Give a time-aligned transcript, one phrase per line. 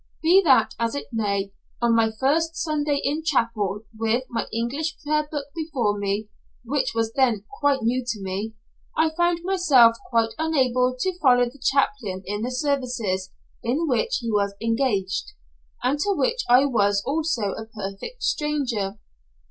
[0.23, 5.27] Be that as it may, on my first Sunday in chapel, with my English prayer
[5.31, 6.27] book before me,
[6.65, 8.55] which was then quite new to me,
[8.97, 14.31] I found myself quite unable to follow the chaplain in the services in which he
[14.31, 15.33] was engaged,
[15.83, 18.97] and to which I was also a perfect stranger.